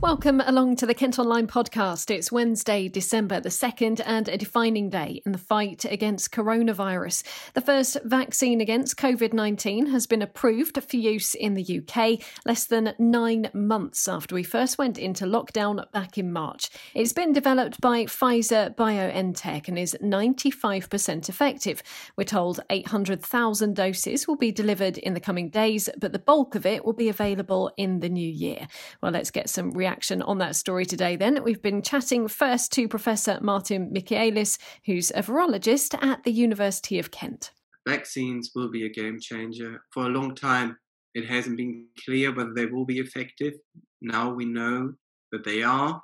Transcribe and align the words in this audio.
Welcome 0.00 0.40
along 0.40 0.76
to 0.76 0.86
the 0.86 0.94
Kent 0.94 1.18
Online 1.18 1.46
podcast. 1.46 2.10
It's 2.10 2.32
Wednesday, 2.32 2.88
December 2.88 3.38
the 3.38 3.50
2nd, 3.50 4.00
and 4.06 4.30
a 4.30 4.38
defining 4.38 4.88
day 4.88 5.20
in 5.26 5.32
the 5.32 5.38
fight 5.38 5.84
against 5.84 6.32
coronavirus. 6.32 7.22
The 7.52 7.60
first 7.60 7.98
vaccine 8.02 8.62
against 8.62 8.96
COVID 8.96 9.34
19 9.34 9.88
has 9.88 10.06
been 10.06 10.22
approved 10.22 10.82
for 10.82 10.96
use 10.96 11.34
in 11.34 11.52
the 11.52 11.82
UK 11.82 12.18
less 12.46 12.64
than 12.64 12.94
nine 12.98 13.50
months 13.52 14.08
after 14.08 14.34
we 14.34 14.42
first 14.42 14.78
went 14.78 14.96
into 14.96 15.26
lockdown 15.26 15.84
back 15.92 16.16
in 16.16 16.32
March. 16.32 16.70
It's 16.94 17.12
been 17.12 17.34
developed 17.34 17.78
by 17.82 18.04
Pfizer 18.04 18.74
BioNTech 18.74 19.68
and 19.68 19.78
is 19.78 19.94
95% 20.02 21.28
effective. 21.28 21.82
We're 22.16 22.24
told 22.24 22.60
800,000 22.70 23.76
doses 23.76 24.26
will 24.26 24.36
be 24.36 24.50
delivered 24.50 24.96
in 24.96 25.12
the 25.12 25.20
coming 25.20 25.50
days, 25.50 25.90
but 25.98 26.12
the 26.12 26.18
bulk 26.18 26.54
of 26.54 26.64
it 26.64 26.86
will 26.86 26.94
be 26.94 27.10
available 27.10 27.70
in 27.76 28.00
the 28.00 28.08
new 28.08 28.26
year. 28.26 28.66
Well, 29.02 29.12
let's 29.12 29.30
get 29.30 29.50
some 29.50 29.72
reaction 29.72 29.89
reaction 29.90 30.22
on 30.22 30.38
that 30.38 30.54
story 30.54 30.86
today, 30.86 31.16
then. 31.16 31.42
We've 31.42 31.60
been 31.60 31.82
chatting 31.82 32.28
first 32.28 32.70
to 32.74 32.86
Professor 32.86 33.40
Martin 33.42 33.92
Michaelis, 33.92 34.56
who's 34.86 35.10
a 35.10 35.22
virologist 35.22 36.00
at 36.00 36.22
the 36.22 36.30
University 36.30 37.00
of 37.00 37.10
Kent. 37.10 37.50
Vaccines 37.88 38.52
will 38.54 38.70
be 38.70 38.86
a 38.86 38.88
game 38.88 39.18
changer. 39.20 39.82
For 39.92 40.04
a 40.04 40.08
long 40.08 40.36
time, 40.36 40.76
it 41.16 41.26
hasn't 41.26 41.56
been 41.56 41.86
clear 42.04 42.32
whether 42.32 42.54
they 42.54 42.66
will 42.66 42.84
be 42.84 43.00
effective. 43.00 43.54
Now 44.00 44.32
we 44.32 44.44
know 44.44 44.92
that 45.32 45.44
they 45.44 45.64
are. 45.64 46.00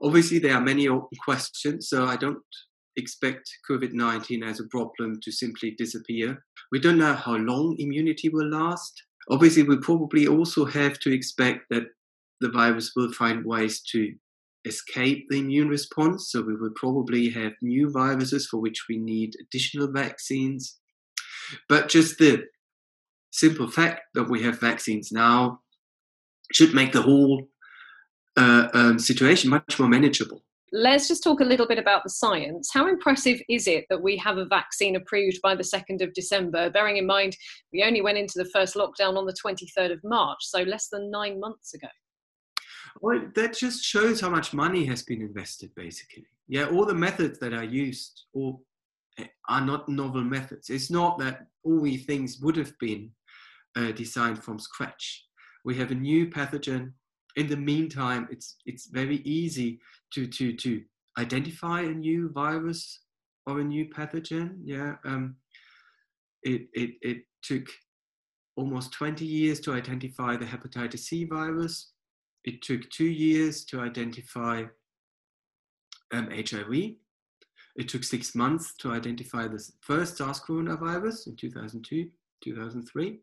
Obviously, 0.00 0.38
there 0.38 0.54
are 0.54 0.60
many 0.60 0.86
open 0.86 1.18
questions, 1.24 1.88
so 1.88 2.04
I 2.04 2.16
don't 2.16 2.38
expect 2.96 3.50
COVID 3.68 3.94
19 3.94 4.44
as 4.44 4.60
a 4.60 4.68
problem 4.68 5.18
to 5.24 5.32
simply 5.32 5.72
disappear. 5.72 6.44
We 6.70 6.78
don't 6.78 6.98
know 6.98 7.14
how 7.14 7.34
long 7.34 7.74
immunity 7.80 8.28
will 8.28 8.48
last. 8.48 9.02
Obviously, 9.28 9.64
we 9.64 9.76
probably 9.78 10.28
also 10.28 10.64
have 10.64 11.00
to 11.00 11.12
expect 11.12 11.64
that 11.70 11.86
the 12.40 12.50
virus 12.50 12.92
will 12.94 13.12
find 13.12 13.44
ways 13.44 13.82
to 13.92 14.14
escape 14.64 15.26
the 15.28 15.38
immune 15.38 15.68
response. 15.68 16.30
So 16.30 16.42
we 16.42 16.56
will 16.56 16.72
probably 16.76 17.30
have 17.30 17.52
new 17.62 17.90
viruses 17.90 18.46
for 18.46 18.58
which 18.58 18.86
we 18.88 18.98
need 18.98 19.34
additional 19.40 19.90
vaccines. 19.90 20.78
But 21.68 21.88
just 21.88 22.18
the 22.18 22.44
simple 23.30 23.68
fact 23.68 24.02
that 24.14 24.28
we 24.28 24.42
have 24.42 24.60
vaccines 24.60 25.10
now 25.12 25.60
should 26.52 26.74
make 26.74 26.92
the 26.92 27.02
whole 27.02 27.48
uh, 28.36 28.68
um, 28.72 28.98
situation 28.98 29.50
much 29.50 29.78
more 29.78 29.88
manageable. 29.88 30.42
Let's 30.70 31.08
just 31.08 31.24
talk 31.24 31.40
a 31.40 31.44
little 31.44 31.66
bit 31.66 31.78
about 31.78 32.02
the 32.04 32.10
science. 32.10 32.70
How 32.72 32.88
impressive 32.88 33.40
is 33.48 33.66
it 33.66 33.86
that 33.88 34.02
we 34.02 34.18
have 34.18 34.36
a 34.36 34.44
vaccine 34.44 34.96
approved 34.96 35.40
by 35.42 35.54
the 35.54 35.62
2nd 35.62 36.02
of 36.02 36.12
December, 36.12 36.68
bearing 36.68 36.98
in 36.98 37.06
mind 37.06 37.36
we 37.72 37.82
only 37.82 38.02
went 38.02 38.18
into 38.18 38.34
the 38.36 38.50
first 38.52 38.74
lockdown 38.74 39.16
on 39.16 39.24
the 39.24 39.34
23rd 39.44 39.92
of 39.92 40.00
March, 40.04 40.38
so 40.42 40.62
less 40.62 40.88
than 40.88 41.10
nine 41.10 41.40
months 41.40 41.72
ago? 41.72 41.88
Well, 43.00 43.22
that 43.34 43.54
just 43.54 43.84
shows 43.84 44.20
how 44.20 44.30
much 44.30 44.52
money 44.52 44.84
has 44.86 45.02
been 45.02 45.22
invested, 45.22 45.74
basically. 45.74 46.26
Yeah, 46.48 46.66
all 46.66 46.84
the 46.84 46.94
methods 46.94 47.38
that 47.40 47.52
are 47.52 47.64
used 47.64 48.24
or 48.32 48.58
eh, 49.18 49.26
are 49.48 49.60
not 49.60 49.88
novel 49.88 50.22
methods. 50.22 50.70
It's 50.70 50.90
not 50.90 51.18
that 51.18 51.46
all 51.64 51.80
these 51.82 52.06
things 52.06 52.38
would 52.40 52.56
have 52.56 52.78
been 52.78 53.10
uh, 53.76 53.92
designed 53.92 54.42
from 54.42 54.58
scratch. 54.58 55.26
We 55.64 55.76
have 55.76 55.90
a 55.90 55.94
new 55.94 56.28
pathogen. 56.28 56.92
In 57.36 57.46
the 57.46 57.56
meantime, 57.56 58.28
it's 58.30 58.56
it's 58.64 58.86
very 58.86 59.16
easy 59.18 59.80
to 60.14 60.26
to 60.26 60.54
to 60.56 60.82
identify 61.18 61.82
a 61.82 61.94
new 61.94 62.30
virus 62.30 63.00
or 63.46 63.60
a 63.60 63.64
new 63.64 63.86
pathogen. 63.90 64.56
Yeah, 64.64 64.96
um, 65.04 65.36
it 66.42 66.68
it 66.72 66.90
it 67.02 67.18
took 67.42 67.68
almost 68.56 68.92
20 68.92 69.24
years 69.24 69.60
to 69.60 69.72
identify 69.72 70.36
the 70.36 70.44
hepatitis 70.44 71.00
C 71.00 71.24
virus 71.24 71.92
it 72.48 72.62
took 72.62 72.88
two 72.88 73.04
years 73.04 73.62
to 73.66 73.80
identify 73.80 74.64
um, 76.14 76.30
HIV. 76.30 76.94
It 77.76 77.88
took 77.88 78.02
six 78.02 78.34
months 78.34 78.74
to 78.78 78.90
identify 78.92 79.46
the 79.46 79.62
first 79.82 80.16
SARS 80.16 80.40
coronavirus 80.40 81.26
in 81.26 81.36
2002, 81.36 82.08
2003. 82.42 83.20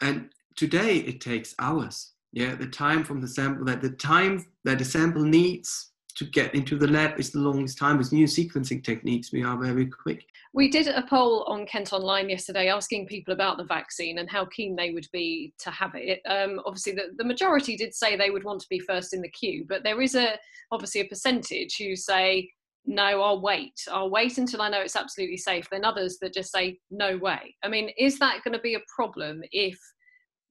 And 0.00 0.28
today 0.56 0.96
it 0.96 1.20
takes 1.20 1.54
hours. 1.60 2.14
Yeah, 2.32 2.56
the 2.56 2.66
time 2.66 3.04
from 3.04 3.20
the 3.20 3.28
sample 3.28 3.64
that 3.66 3.80
the 3.80 3.90
time 3.90 4.44
that 4.64 4.80
the 4.80 4.84
sample 4.84 5.22
needs 5.22 5.92
to 6.16 6.24
get 6.24 6.52
into 6.52 6.76
the 6.76 6.88
lab 6.88 7.20
is 7.20 7.30
the 7.30 7.38
longest 7.38 7.78
time. 7.78 7.96
With 7.96 8.12
new 8.12 8.26
sequencing 8.26 8.82
techniques, 8.82 9.32
we 9.32 9.44
are 9.44 9.56
very 9.56 9.86
quick. 9.86 10.26
We 10.54 10.70
did 10.70 10.86
a 10.86 11.02
poll 11.02 11.42
on 11.48 11.66
Kent 11.66 11.92
Online 11.92 12.28
yesterday 12.30 12.68
asking 12.68 13.08
people 13.08 13.34
about 13.34 13.58
the 13.58 13.64
vaccine 13.64 14.18
and 14.18 14.30
how 14.30 14.44
keen 14.44 14.76
they 14.76 14.92
would 14.92 15.08
be 15.12 15.52
to 15.58 15.70
have 15.72 15.96
it. 15.96 16.20
Um, 16.28 16.60
obviously, 16.64 16.92
the, 16.92 17.08
the 17.18 17.24
majority 17.24 17.76
did 17.76 17.92
say 17.92 18.16
they 18.16 18.30
would 18.30 18.44
want 18.44 18.60
to 18.60 18.68
be 18.70 18.78
first 18.78 19.12
in 19.14 19.20
the 19.20 19.28
queue, 19.30 19.66
but 19.68 19.82
there 19.82 20.00
is 20.00 20.14
a 20.14 20.38
obviously 20.70 21.00
a 21.00 21.06
percentage 21.06 21.76
who 21.76 21.96
say, 21.96 22.48
no, 22.86 23.20
I'll 23.20 23.42
wait. 23.42 23.74
I'll 23.90 24.10
wait 24.10 24.38
until 24.38 24.62
I 24.62 24.68
know 24.68 24.80
it's 24.80 24.94
absolutely 24.94 25.38
safe. 25.38 25.68
Then 25.70 25.84
others 25.84 26.18
that 26.20 26.34
just 26.34 26.52
say, 26.52 26.78
no 26.88 27.16
way. 27.16 27.56
I 27.64 27.68
mean, 27.68 27.90
is 27.98 28.20
that 28.20 28.44
going 28.44 28.54
to 28.54 28.60
be 28.60 28.76
a 28.76 28.82
problem 28.94 29.42
if 29.50 29.76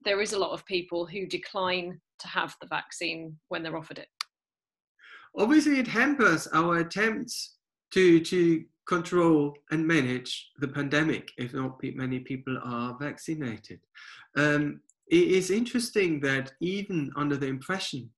there 0.03 0.19
is 0.19 0.33
a 0.33 0.39
lot 0.39 0.51
of 0.51 0.65
people 0.65 1.05
who 1.05 1.25
decline 1.25 2.01
to 2.19 2.27
have 2.27 2.57
the 2.59 2.67
vaccine 2.67 3.37
when 3.47 3.63
they're 3.63 3.77
offered 3.77 3.99
it? 3.99 4.07
Obviously, 5.37 5.79
it 5.79 5.87
hampers 5.87 6.45
our 6.47 6.79
attempts 6.79 7.55
to, 7.91 8.19
to 8.19 8.65
control 8.87 9.53
and 9.71 9.87
manage 9.87 10.51
the 10.59 10.67
pandemic 10.67 11.31
if 11.37 11.53
not 11.53 11.81
many 11.95 12.19
people 12.19 12.57
are 12.63 12.97
vaccinated. 12.99 13.79
Um, 14.35 14.81
it 15.07 15.27
is 15.27 15.51
interesting 15.51 16.19
that 16.21 16.51
even 16.59 17.11
under 17.15 17.37
the 17.37 17.47
impression 17.47 18.09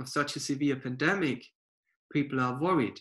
of 0.00 0.08
such 0.08 0.36
a 0.36 0.40
severe 0.40 0.76
pandemic, 0.76 1.44
people 2.12 2.40
are 2.40 2.58
worried. 2.58 2.98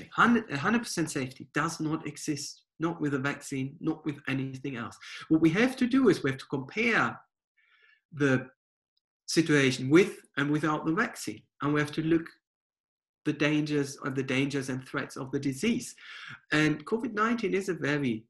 100%, 0.00 0.48
100% 0.50 1.10
safety 1.10 1.48
does 1.54 1.80
not 1.80 2.06
exist, 2.06 2.62
not 2.80 3.00
with 3.00 3.14
a 3.14 3.18
vaccine, 3.18 3.76
not 3.80 4.04
with 4.04 4.16
anything 4.28 4.76
else. 4.76 4.96
What 5.28 5.40
we 5.40 5.50
have 5.50 5.76
to 5.76 5.86
do 5.86 6.08
is 6.08 6.22
we 6.22 6.30
have 6.30 6.38
to 6.38 6.46
compare 6.46 7.18
the 8.12 8.48
situation 9.26 9.90
with 9.90 10.20
and 10.36 10.50
without 10.50 10.84
the 10.84 10.92
vaccine. 10.92 11.42
And 11.62 11.72
we 11.72 11.80
have 11.80 11.92
to 11.92 12.02
look 12.02 12.26
the 13.24 13.32
dangers 13.32 13.96
or 14.02 14.10
the 14.10 14.22
dangers 14.22 14.68
and 14.68 14.86
threats 14.86 15.16
of 15.16 15.30
the 15.30 15.38
disease. 15.38 15.94
And 16.52 16.84
COVID-19 16.84 17.52
is 17.52 17.68
a 17.68 17.74
very, 17.74 18.24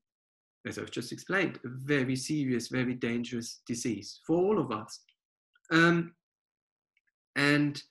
as 0.66 0.78
I've 0.78 0.90
just 0.90 1.12
explained, 1.12 1.58
a 1.64 1.68
very 1.68 2.16
serious, 2.16 2.68
very 2.68 2.94
dangerous 2.94 3.60
disease 3.66 4.20
for 4.26 4.36
all 4.36 4.58
of 4.58 4.70
us. 4.70 5.00
Um, 5.70 6.14
and 7.36 7.82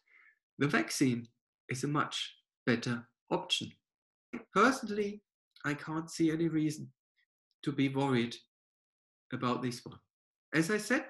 the 0.60 0.68
vaccine 0.68 1.28
is 1.70 1.84
a 1.84 1.88
much 1.88 2.36
better 2.66 3.08
option. 3.32 3.72
Personally, 4.54 5.22
I 5.66 5.74
can't 5.74 6.10
see 6.10 6.32
any 6.32 6.48
reason 6.48 6.90
to 7.64 7.72
be 7.72 7.90
worried 7.90 8.36
about 9.32 9.62
this 9.62 9.84
one. 9.86 10.00
As 10.54 10.70
I 10.70 10.78
said, 10.78 11.06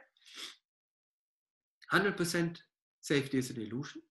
100% 1.92 2.58
safety 3.02 3.38
is 3.38 3.50
an 3.50 3.62
illusion 3.62 4.02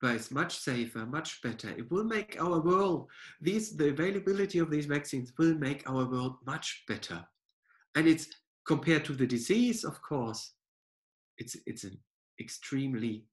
but 0.00 0.14
it's 0.14 0.30
much 0.30 0.58
safer, 0.58 1.06
much 1.06 1.40
better. 1.42 1.70
It 1.70 1.90
will 1.90 2.04
make 2.04 2.40
our 2.40 2.60
world, 2.60 3.08
these, 3.40 3.76
the 3.76 3.88
availability 3.88 4.58
of 4.58 4.70
these 4.70 4.86
vaccines 4.86 5.32
will 5.38 5.54
make 5.54 5.88
our 5.88 6.04
world 6.04 6.36
much 6.46 6.84
better. 6.86 7.24
And 7.94 8.06
it's 8.06 8.26
compared 8.66 9.04
to 9.06 9.14
the 9.14 9.26
disease, 9.26 9.84
of 9.84 10.00
course, 10.02 10.52
it's, 11.38 11.56
it's 11.66 11.84
an 11.84 11.98
extremely 12.40 13.24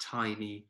tiny 0.00 0.66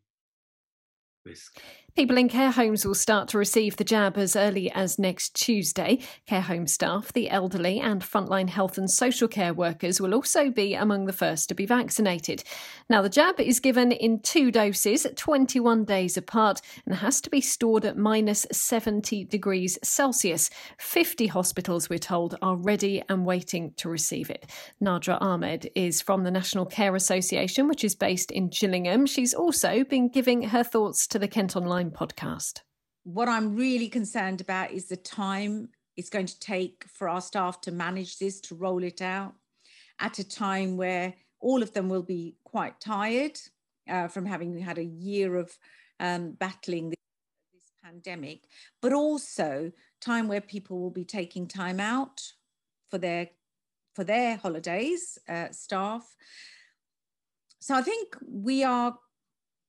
risk. 1.27 1.61
People 1.97 2.19
in 2.19 2.29
care 2.29 2.51
homes 2.51 2.85
will 2.85 2.95
start 2.95 3.27
to 3.29 3.39
receive 3.39 3.77
the 3.77 3.85
jab 3.85 4.19
as 4.19 4.37
early 4.37 4.71
as 4.73 4.99
next 4.99 5.35
Tuesday. 5.35 5.99
Care 6.27 6.43
home 6.43 6.67
staff, 6.67 7.11
the 7.11 7.31
elderly, 7.31 7.81
and 7.81 8.03
frontline 8.03 8.51
health 8.51 8.77
and 8.77 8.91
social 8.91 9.27
care 9.27 9.55
workers 9.55 9.99
will 9.99 10.13
also 10.13 10.51
be 10.51 10.75
among 10.75 11.07
the 11.07 11.13
first 11.15 11.49
to 11.49 11.55
be 11.55 11.65
vaccinated. 11.65 12.45
Now, 12.91 13.01
the 13.01 13.09
jab 13.09 13.41
is 13.41 13.61
given 13.61 13.93
in 13.93 14.21
two 14.21 14.51
doses, 14.51 15.07
21 15.17 15.87
days 15.87 16.19
apart, 16.19 16.61
and 16.85 16.97
has 16.97 17.23
to 17.23 17.31
be 17.31 17.41
stored 17.41 17.87
at 17.87 17.97
minus 17.97 18.47
70 18.53 19.25
degrees 19.25 19.79
Celsius. 19.83 20.51
50 20.77 21.29
hospitals, 21.29 21.89
we're 21.89 21.99
told, 21.99 22.37
are 22.43 22.57
ready 22.57 23.03
and 23.09 23.25
waiting 23.25 23.73
to 23.79 23.89
receive 23.89 24.29
it. 24.29 24.45
Nadra 24.83 25.17
Ahmed 25.23 25.71
is 25.75 26.03
from 26.03 26.25
the 26.25 26.31
National 26.31 26.67
Care 26.67 26.95
Association, 26.95 27.69
which 27.69 27.85
is 27.85 27.95
based 27.95 28.31
in 28.31 28.51
Gillingham. 28.51 29.07
She's 29.07 29.33
also 29.33 29.83
been 29.83 30.11
giving 30.11 30.43
her 30.43 30.63
thoughts 30.63 31.07
to 31.07 31.16
the 31.19 31.29
Kent 31.29 31.57
Online 31.57 31.91
podcast? 31.91 32.61
What 33.05 33.29
I'm 33.29 33.55
really 33.55 33.89
concerned 33.89 34.41
about 34.41 34.73
is 34.73 34.87
the 34.87 34.97
time 34.97 35.69
it's 35.97 36.11
going 36.11 36.27
to 36.27 36.39
take 36.41 36.85
for 36.89 37.09
our 37.09 37.21
staff 37.21 37.61
to 37.63 37.73
manage 37.73 38.19
this, 38.19 38.41
to 38.43 38.55
roll 38.55 38.83
it 38.83 39.01
out 39.01 39.35
at 39.99 40.19
a 40.19 40.29
time 40.29 40.77
where 40.77 41.15
all 41.41 41.63
of 41.63 41.73
them 41.73 41.89
will 41.89 42.03
be 42.03 42.37
quite 42.45 42.81
tired 42.81 43.39
uh, 43.89 44.09
from 44.09 44.27
having 44.27 44.59
had 44.59 44.79
a 44.79 44.85
year 44.85 45.37
of 45.37 45.57
um, 46.01 46.33
battling 46.33 46.91
this, 46.91 46.97
this 47.55 47.71
pandemic, 47.83 48.41
but 48.83 48.93
also 48.93 49.73
time 50.01 50.29
where 50.29 50.41
people 50.41 50.81
will 50.81 50.91
be 50.91 51.05
taking 51.05 51.47
time 51.47 51.81
out 51.81 52.21
for 52.91 52.99
their 52.99 53.29
for 53.95 54.05
their 54.05 54.37
holidays, 54.37 55.19
uh, 55.27 55.47
staff. 55.53 56.15
So 57.61 57.75
I 57.75 57.81
think 57.81 58.15
we 58.29 58.63
are 58.63 58.99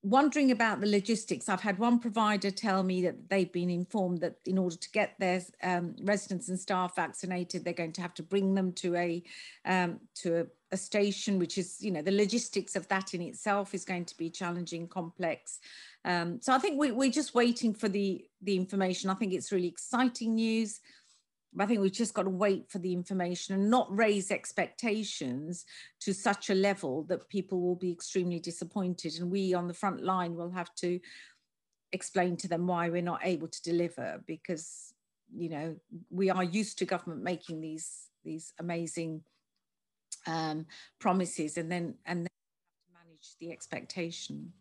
wondering 0.10 0.52
about 0.52 0.80
the 0.80 0.88
logistics. 0.88 1.50
I've 1.50 1.62
had 1.62 1.80
one 1.80 2.00
provider 2.00 2.52
tell 2.52 2.84
me 2.84 3.02
that 3.04 3.30
they've 3.30 3.52
been 3.52 3.70
informed 3.70 4.22
that 4.22 4.38
in 4.46 4.58
order 4.58 4.76
to 4.76 4.92
get 4.92 5.16
their 5.20 5.42
um, 5.64 5.96
residents 6.02 6.50
and 6.50 6.60
staff 6.60 6.96
vaccinated, 6.96 7.64
they're 7.64 7.74
going 7.74 7.94
to 7.94 8.02
have 8.02 8.14
to 8.16 8.24
bring 8.24 8.56
them 8.56 8.72
to 8.74 8.96
a 8.96 9.24
um, 9.66 10.00
to 10.16 10.42
a, 10.42 10.46
a, 10.72 10.78
station, 10.78 11.40
which 11.40 11.58
is 11.58 11.78
you 11.82 11.92
know 11.92 12.02
the 12.02 12.12
logistics 12.12 12.76
of 12.76 12.88
that 12.88 13.14
in 13.14 13.22
itself 13.22 13.74
is 13.74 13.86
going 13.86 14.06
to 14.06 14.18
be 14.18 14.30
challenging, 14.30 14.88
complex. 14.88 15.60
Um, 16.06 16.40
so 16.42 16.54
I 16.54 16.60
think 16.60 16.80
we, 16.80 16.92
we're 16.92 17.12
just 17.12 17.36
waiting 17.36 17.74
for 17.74 17.90
the 17.90 18.26
the 18.42 18.56
information. 18.56 19.10
I 19.10 19.16
think 19.16 19.34
it's 19.34 19.52
really 19.52 19.68
exciting 19.68 20.36
news. 20.36 20.80
I 21.60 21.66
think 21.66 21.82
we've 21.82 21.92
just 21.92 22.14
got 22.14 22.24
to 22.24 22.30
wait 22.30 22.70
for 22.70 22.80
the 22.80 22.94
information 22.94 23.56
and 23.56 23.70
not 23.70 23.88
raise 23.96 24.32
expectations 24.32 25.66
to 26.02 26.14
such 26.14 26.50
a 26.50 26.56
level 26.56 27.04
that 27.04 27.30
people 27.30 27.62
will 27.62 27.76
be 27.76 27.92
extremely 27.92 28.40
disappointed. 28.40 29.20
And 29.20 29.32
we 29.32 29.54
on 29.54 29.68
the 29.68 29.74
front 29.74 30.04
line 30.04 30.36
will 30.36 30.52
have 30.52 30.74
to 30.76 31.00
explain 31.92 32.38
to 32.38 32.48
them 32.48 32.68
why 32.68 32.90
we're 32.90 33.02
not 33.02 33.22
able 33.24 33.48
to 33.48 33.62
deliver 33.64 34.22
because, 34.28 34.94
you 35.36 35.50
know, 35.50 35.76
we 36.10 36.30
are 36.30 36.44
used 36.44 36.78
to 36.80 36.86
government 36.86 37.24
making 37.24 37.62
these, 37.62 38.10
these 38.24 38.54
amazing 38.60 39.22
um, 40.28 40.66
promises 41.00 41.58
and 41.58 41.72
then, 41.72 41.96
and 42.06 42.20
then 42.20 42.28
manage 42.94 43.36
the 43.40 43.52
expectation. 43.52 44.52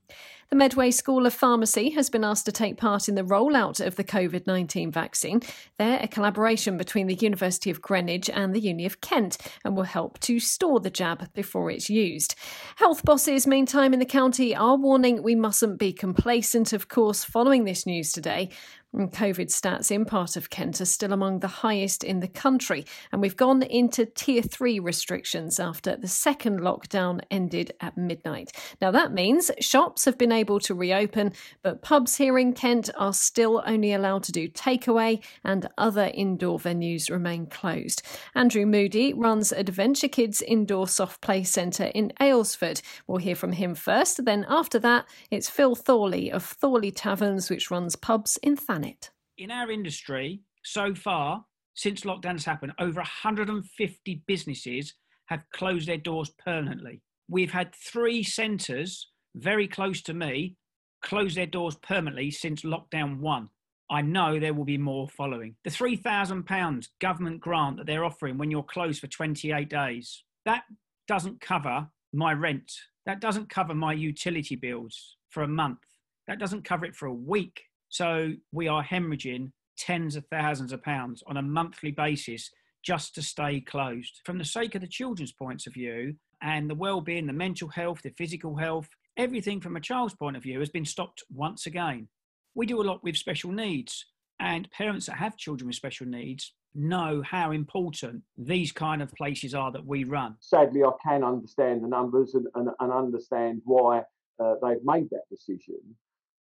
The 0.48 0.56
Medway 0.56 0.92
School 0.92 1.26
of 1.26 1.34
Pharmacy 1.34 1.90
has 1.90 2.08
been 2.08 2.22
asked 2.22 2.46
to 2.46 2.52
take 2.52 2.76
part 2.76 3.08
in 3.08 3.16
the 3.16 3.24
rollout 3.24 3.84
of 3.84 3.96
the 3.96 4.04
COVID 4.04 4.46
19 4.46 4.92
vaccine. 4.92 5.40
They're 5.76 5.98
a 6.00 6.06
collaboration 6.06 6.76
between 6.76 7.08
the 7.08 7.16
University 7.16 7.68
of 7.68 7.82
Greenwich 7.82 8.30
and 8.30 8.54
the 8.54 8.60
Uni 8.60 8.86
of 8.86 9.00
Kent 9.00 9.38
and 9.64 9.76
will 9.76 9.82
help 9.82 10.20
to 10.20 10.38
store 10.38 10.78
the 10.78 10.88
jab 10.88 11.32
before 11.34 11.68
it's 11.72 11.90
used. 11.90 12.36
Health 12.76 13.04
bosses, 13.04 13.44
meantime, 13.44 13.92
in 13.92 13.98
the 13.98 14.06
county 14.06 14.54
are 14.54 14.76
warning 14.76 15.20
we 15.20 15.34
mustn't 15.34 15.80
be 15.80 15.92
complacent, 15.92 16.72
of 16.72 16.88
course, 16.88 17.24
following 17.24 17.64
this 17.64 17.84
news 17.84 18.12
today. 18.12 18.50
COVID 18.96 19.48
stats 19.48 19.90
in 19.90 20.04
part 20.06 20.36
of 20.36 20.48
Kent 20.48 20.80
are 20.80 20.86
still 20.86 21.12
among 21.12 21.40
the 21.40 21.48
highest 21.48 22.02
in 22.02 22.20
the 22.20 22.28
country, 22.28 22.86
and 23.12 23.20
we've 23.20 23.36
gone 23.36 23.62
into 23.62 24.06
tier 24.06 24.40
three 24.40 24.78
restrictions 24.78 25.60
after 25.60 25.96
the 25.96 26.08
second 26.08 26.60
lockdown 26.60 27.20
ended 27.30 27.72
at 27.80 27.98
midnight. 27.98 28.52
Now, 28.80 28.90
that 28.92 29.12
means 29.12 29.50
shops 29.60 29.95
have 30.04 30.18
been 30.18 30.32
able 30.32 30.60
to 30.60 30.74
reopen, 30.74 31.32
but 31.62 31.82
pubs 31.82 32.16
here 32.16 32.38
in 32.38 32.52
Kent 32.52 32.90
are 32.96 33.12
still 33.12 33.62
only 33.66 33.92
allowed 33.92 34.22
to 34.24 34.32
do 34.32 34.48
takeaway, 34.48 35.22
and 35.44 35.68
other 35.78 36.10
indoor 36.12 36.58
venues 36.58 37.10
remain 37.10 37.46
closed. 37.46 38.02
Andrew 38.34 38.66
Moody 38.66 39.14
runs 39.14 39.52
Adventure 39.52 40.08
Kidz 40.08 40.42
Indoor 40.42 40.86
Soft 40.86 41.20
Play 41.20 41.44
Centre 41.44 41.90
in 41.94 42.12
Aylesford. 42.20 42.82
We'll 43.06 43.18
hear 43.18 43.36
from 43.36 43.52
him 43.52 43.74
first, 43.74 44.24
then 44.24 44.44
after 44.48 44.78
that, 44.80 45.06
it's 45.30 45.48
Phil 45.48 45.74
Thorley 45.74 46.30
of 46.30 46.44
Thorley 46.44 46.90
Taverns, 46.90 47.50
which 47.50 47.70
runs 47.70 47.96
pubs 47.96 48.38
in 48.42 48.56
Thanet? 48.56 49.10
In 49.38 49.50
our 49.50 49.70
industry, 49.70 50.40
so 50.62 50.94
far, 50.94 51.44
since 51.74 52.02
lockdown's 52.02 52.44
happened, 52.44 52.72
over 52.78 53.00
150 53.00 54.22
businesses 54.26 54.94
have 55.26 55.42
closed 55.52 55.88
their 55.88 55.98
doors 55.98 56.30
permanently. 56.44 57.02
We've 57.28 57.52
had 57.52 57.74
three 57.74 58.22
centres 58.22 59.08
very 59.36 59.68
close 59.68 60.02
to 60.02 60.14
me 60.14 60.56
close 61.02 61.34
their 61.34 61.46
doors 61.46 61.76
permanently 61.76 62.30
since 62.30 62.62
lockdown 62.62 63.18
one. 63.18 63.48
I 63.88 64.02
know 64.02 64.40
there 64.40 64.54
will 64.54 64.64
be 64.64 64.78
more 64.78 65.08
following. 65.08 65.54
The 65.62 65.70
£3,000 65.70 66.88
government 67.00 67.40
grant 67.40 67.76
that 67.76 67.86
they're 67.86 68.04
offering 68.04 68.38
when 68.38 68.50
you're 68.50 68.64
closed 68.64 69.00
for 69.00 69.06
28 69.06 69.68
days, 69.68 70.24
that 70.44 70.64
doesn't 71.06 71.40
cover 71.40 71.86
my 72.12 72.32
rent. 72.32 72.72
That 73.04 73.20
doesn't 73.20 73.48
cover 73.48 73.74
my 73.74 73.92
utility 73.92 74.56
bills 74.56 75.16
for 75.30 75.44
a 75.44 75.48
month. 75.48 75.78
That 76.26 76.40
doesn't 76.40 76.64
cover 76.64 76.84
it 76.84 76.96
for 76.96 77.06
a 77.06 77.14
week. 77.14 77.62
So 77.88 78.32
we 78.50 78.66
are 78.66 78.82
hemorrhaging 78.82 79.52
tens 79.78 80.16
of 80.16 80.26
thousands 80.26 80.72
of 80.72 80.82
pounds 80.82 81.22
on 81.28 81.36
a 81.36 81.42
monthly 81.42 81.92
basis 81.92 82.50
just 82.84 83.14
to 83.14 83.22
stay 83.22 83.60
closed. 83.60 84.20
From 84.24 84.38
the 84.38 84.44
sake 84.44 84.74
of 84.74 84.80
the 84.80 84.88
children's 84.88 85.32
points 85.32 85.68
of 85.68 85.74
view 85.74 86.16
and 86.42 86.68
the 86.68 86.74
well-being, 86.74 87.26
the 87.26 87.32
mental 87.32 87.68
health, 87.68 88.00
the 88.02 88.10
physical 88.18 88.56
health, 88.56 88.88
everything 89.16 89.60
from 89.60 89.76
a 89.76 89.80
child's 89.80 90.14
point 90.14 90.36
of 90.36 90.42
view 90.42 90.60
has 90.60 90.70
been 90.70 90.84
stopped 90.84 91.22
once 91.32 91.66
again. 91.66 92.08
We 92.54 92.66
do 92.66 92.80
a 92.80 92.84
lot 92.84 93.02
with 93.02 93.16
special 93.16 93.52
needs 93.52 94.06
and 94.40 94.70
parents 94.70 95.06
that 95.06 95.16
have 95.16 95.36
children 95.36 95.66
with 95.66 95.76
special 95.76 96.06
needs 96.06 96.52
know 96.74 97.22
how 97.22 97.52
important 97.52 98.22
these 98.36 98.70
kind 98.70 99.00
of 99.00 99.12
places 99.14 99.54
are 99.54 99.72
that 99.72 99.86
we 99.86 100.04
run. 100.04 100.36
Sadly, 100.40 100.84
I 100.84 100.90
can 101.02 101.24
understand 101.24 101.82
the 101.82 101.88
numbers 101.88 102.34
and, 102.34 102.46
and, 102.54 102.68
and 102.80 102.92
understand 102.92 103.62
why 103.64 104.02
uh, 104.42 104.54
they've 104.62 104.84
made 104.84 105.08
that 105.10 105.24
decision. 105.30 105.80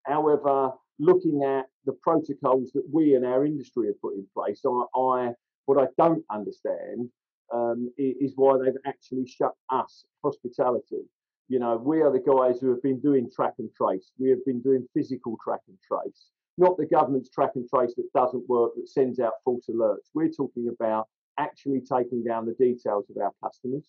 However, 0.04 0.72
looking 1.00 1.44
at 1.44 1.66
the 1.86 1.94
protocols 2.04 2.72
that 2.74 2.84
we 2.92 3.16
in 3.16 3.24
our 3.24 3.46
industry 3.46 3.88
have 3.88 4.02
put 4.02 4.16
in 4.16 4.28
place, 4.34 4.62
I, 4.66 5.00
I 5.00 5.32
what 5.66 5.82
I 5.82 5.88
don't 5.98 6.24
understand 6.30 7.10
um, 7.54 7.92
is 7.98 8.34
why 8.36 8.58
they've 8.58 8.74
actually 8.86 9.28
shut 9.28 9.54
us 9.72 10.04
hospitality. 10.24 11.06
You 11.48 11.60
know, 11.60 11.78
we 11.78 12.02
are 12.02 12.12
the 12.12 12.20
guys 12.20 12.60
who 12.60 12.70
have 12.70 12.82
been 12.82 13.00
doing 13.00 13.30
track 13.30 13.54
and 13.60 13.70
trace. 13.76 14.12
We 14.18 14.30
have 14.30 14.44
been 14.46 14.62
doing 14.62 14.88
physical 14.94 15.38
track 15.44 15.62
and 15.68 15.78
trace, 15.88 16.30
not 16.58 16.78
the 16.78 16.88
government's 16.88 17.30
track 17.30 17.52
and 17.56 17.70
trace 17.70 17.94
that 17.96 18.12
doesn't 18.14 18.50
work, 18.50 18.72
that 18.76 18.90
sends 18.90 19.20
out 19.20 19.34
false 19.44 19.68
alerts. 19.70 20.10
We're 20.14 20.30
talking 20.32 20.70
about 20.70 21.08
actually 21.38 21.82
taking 21.82 22.24
down 22.24 22.46
the 22.46 22.54
details 22.54 23.06
of 23.10 23.18
our 23.22 23.32
customers. 23.44 23.84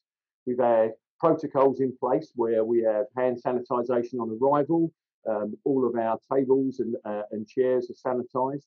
We've 0.46 0.58
had 0.58 0.92
protocols 1.18 1.80
in 1.80 1.96
place 1.96 2.32
where 2.34 2.64
we 2.64 2.82
have 2.82 3.06
hand 3.16 3.40
sanitisation 3.44 4.20
on 4.20 4.38
arrival. 4.40 4.92
Um, 5.28 5.56
all 5.64 5.86
of 5.86 5.96
our 5.96 6.18
tables 6.30 6.80
and, 6.80 6.94
uh, 7.04 7.22
and 7.32 7.48
chairs 7.48 7.90
are 7.90 8.14
sanitised. 8.14 8.66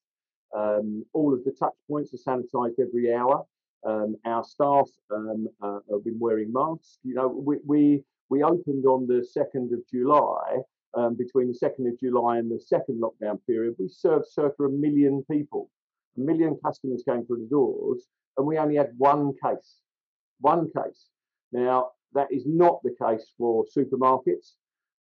Um, 0.55 1.05
all 1.13 1.33
of 1.33 1.43
the 1.43 1.51
touch 1.51 1.75
points 1.87 2.13
are 2.13 2.17
sanitised 2.17 2.79
every 2.79 3.13
hour. 3.13 3.45
Um, 3.85 4.15
our 4.25 4.43
staff 4.43 4.89
um, 5.13 5.47
uh, 5.61 5.79
have 5.91 6.03
been 6.03 6.19
wearing 6.19 6.51
masks. 6.51 6.99
You 7.03 7.13
know, 7.13 7.27
we, 7.27 7.57
we, 7.65 8.03
we 8.29 8.43
opened 8.43 8.85
on 8.85 9.07
the 9.07 9.25
2nd 9.37 9.73
of 9.73 9.79
July. 9.91 10.57
Um, 10.95 11.15
between 11.15 11.47
the 11.47 11.67
2nd 11.67 11.87
of 11.87 11.99
July 11.99 12.37
and 12.39 12.49
the 12.49 12.59
second 12.59 12.99
lockdown 12.99 13.39
period, 13.45 13.75
we 13.77 13.87
served 13.87 14.25
circa 14.27 14.63
a 14.63 14.69
million 14.69 15.23
people. 15.29 15.69
A 16.17 16.21
million 16.21 16.57
customers 16.65 17.03
came 17.07 17.25
through 17.25 17.41
the 17.41 17.49
doors, 17.49 18.07
and 18.37 18.47
we 18.47 18.57
only 18.57 18.75
had 18.75 18.91
one 18.97 19.33
case. 19.43 19.81
One 20.39 20.67
case. 20.75 21.09
Now, 21.51 21.91
that 22.13 22.27
is 22.31 22.43
not 22.47 22.81
the 22.83 22.95
case 22.99 23.33
for 23.37 23.65
supermarkets. 23.65 24.53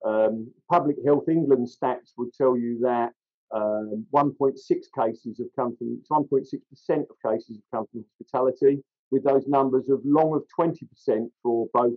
Um, 0.05 0.51
Public 0.71 0.97
Health 1.05 1.29
England 1.29 1.69
stats 1.69 2.13
would 2.19 2.35
tell 2.35 2.57
you 2.57 2.79
that 2.81 3.13
um, 3.55 4.05
1.6 4.15 4.59
cases 4.69 5.39
have 5.39 5.49
come 5.57 5.75
from 5.77 6.03
1.6% 6.11 6.53
of 6.91 7.33
cases 7.33 7.57
have 7.57 7.71
come 7.75 7.87
from 7.91 8.05
hospitality, 8.21 8.85
with 9.11 9.25
those 9.25 9.47
numbers 9.47 9.89
of 9.89 10.01
long 10.05 10.35
of 10.35 10.45
20% 10.59 11.31
for 11.43 11.67
both 11.73 11.95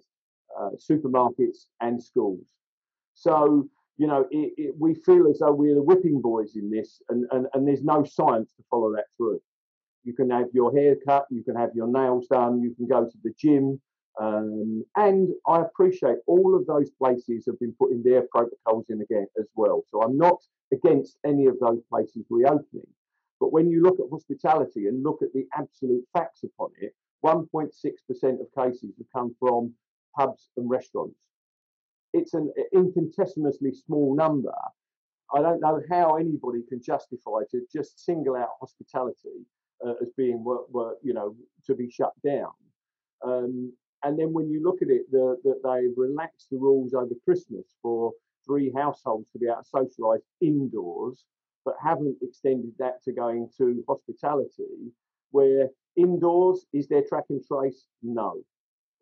uh, 0.60 0.70
supermarkets 0.78 1.66
and 1.80 2.02
schools. 2.02 2.46
So 3.14 3.70
you 3.98 4.08
know, 4.08 4.26
it, 4.32 4.54
it, 4.58 4.76
we 4.80 4.96
feel 4.96 5.30
as 5.30 5.40
though 5.40 5.52
we're 5.54 5.76
the 5.76 5.82
whipping 5.84 6.22
boys 6.22 6.56
in 6.56 6.72
this, 6.72 7.02
and, 7.10 7.26
and, 7.32 7.46
and 7.54 7.68
there's 7.68 7.84
no 7.84 8.04
science 8.04 8.52
to 8.58 8.64
follow 8.70 8.92
that 8.96 9.06
through. 9.16 9.40
You 10.04 10.14
can 10.14 10.32
have 10.32 10.48
your 10.54 10.76
hair 10.76 10.96
cut, 11.08 11.26
you 11.30 11.44
can 11.44 11.56
have 11.56 11.70
your 11.76 11.88
nails 11.88 12.26
done, 12.28 12.62
you 12.62 12.74
can 12.74 12.88
go 12.88 13.06
to 13.06 13.18
the 13.24 13.32
gym, 13.38 13.80
um, 14.20 14.84
and 14.96 15.30
I 15.48 15.62
appreciate 15.62 16.18
all 16.28 16.56
of 16.56 16.66
those 16.66 16.90
places 16.92 17.46
have 17.46 17.60
been 17.60 17.76
putting 17.80 18.04
their 18.04 18.24
protocols 18.32 18.86
in 18.90 19.02
again 19.02 19.28
as 19.40 19.46
well. 19.56 19.84
So 19.92 20.02
I'm 20.02 20.18
not 20.18 20.42
against 20.74 21.18
any 21.26 21.46
of 21.46 21.60
those 21.60 21.82
places 21.90 22.26
reopening. 22.30 22.88
But 23.40 23.54
when 23.54 23.70
you 23.70 23.84
look 23.84 24.00
at 24.00 24.10
hospitality 24.12 24.88
and 24.88 25.04
look 25.04 25.22
at 25.22 25.34
the 25.34 25.46
absolute 25.56 26.04
facts 26.14 26.44
upon 26.44 26.70
it, 26.80 26.94
1.6% 27.24 27.70
of 28.42 28.48
cases 28.58 28.94
have 28.98 29.08
come 29.16 29.36
from 29.40 29.74
pubs 30.16 30.50
and 30.58 30.70
restaurants. 30.70 31.20
It's 32.14 32.34
an 32.34 32.52
infinitesimally 32.74 33.74
small 33.74 34.16
number. 34.16 34.54
I 35.34 35.42
don't 35.42 35.62
know 35.62 35.82
how 35.90 36.16
anybody 36.16 36.62
can 36.68 36.82
justify 36.82 37.42
to 37.52 37.62
just 37.74 38.04
single 38.04 38.36
out 38.36 38.50
hospitality 38.60 39.46
uh, 39.86 39.94
as 40.02 40.10
being, 40.18 40.44
you 41.04 41.14
know, 41.14 41.36
to 41.66 41.76
be 41.76 41.90
shut 41.90 42.12
down. 42.26 42.52
Um, 43.26 43.74
and 44.04 44.20
then 44.20 44.34
when 44.34 44.50
you 44.50 44.62
look 44.64 44.82
at 44.82 44.90
it, 44.90 45.10
the, 45.12 45.38
that 45.44 45.62
they've 45.64 45.96
relaxed 45.96 46.48
the 46.52 46.58
rules 46.58 46.94
over 46.94 47.14
Christmas 47.24 47.66
for 47.82 48.12
three 48.46 48.72
households 48.76 49.30
to 49.32 49.40
be 49.40 49.48
able 49.48 49.62
to 49.64 49.70
socialise 49.72 50.24
indoors, 50.42 51.24
but 51.64 51.76
haven't 51.82 52.18
extended 52.22 52.72
that 52.80 53.04
to 53.04 53.14
going 53.14 53.48
to 53.58 53.84
hospitality, 53.88 54.92
where 55.30 55.70
indoors 55.96 56.66
is 56.74 56.88
there 56.88 57.04
track 57.08 57.26
and 57.30 57.44
trace? 57.46 57.86
No. 58.02 58.42